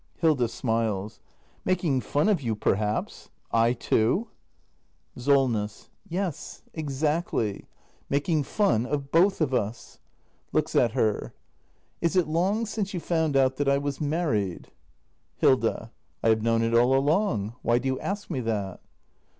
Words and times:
Hilda. 0.17 0.47
[Smiles.] 0.47 1.19
Making 1.63 2.01
fun 2.01 2.27
of 2.27 2.41
you, 2.41 2.55
perhaps? 2.55 3.29
I, 3.51 3.73
too? 3.73 4.29
310 5.13 5.13
THE 5.13 5.13
MASTER 5.13 5.13
BUILDER 5.13 5.13
[act 5.13 5.15
i 5.15 5.21
SOLNESS. 5.21 5.89
Yes, 6.09 6.63
exactly. 6.73 7.65
Making 8.09 8.41
fun— 8.41 8.85
of 8.87 9.11
both 9.11 9.39
of 9.41 9.53
us. 9.53 9.99
[Looks 10.51 10.75
at 10.75 10.93
her.] 10.93 11.35
Is 12.01 12.15
it 12.15 12.27
long 12.27 12.65
since 12.65 12.95
you 12.95 12.99
found 12.99 13.37
out 13.37 13.57
that 13.57 13.69
I 13.69 13.77
was 13.77 14.01
married? 14.01 14.69
Hilda. 15.37 15.91
I 16.23 16.29
have 16.29 16.41
known 16.41 16.63
it 16.63 16.73
all 16.73 16.95
along. 16.97 17.53
Why 17.61 17.77
do 17.77 17.87
you 17.87 17.99
ask 17.99 18.27
me 18.27 18.39
that? 18.39 18.81